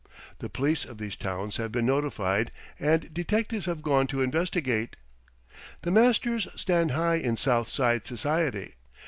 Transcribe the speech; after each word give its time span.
The 0.39 0.49
police 0.49 0.83
of 0.83 0.97
these 0.97 1.15
towns 1.15 1.57
have 1.57 1.71
been 1.71 1.85
notified, 1.85 2.51
and 2.79 3.13
detectives 3.13 3.67
have 3.67 3.83
gone 3.83 4.07
to 4.07 4.21
investigate. 4.23 4.95
The 5.83 5.91
Masters 5.91 6.47
stand 6.55 6.89
high 6.89 7.17
in 7.17 7.37
South 7.37 7.69
Side 7.69 8.07
society. 8.07 8.77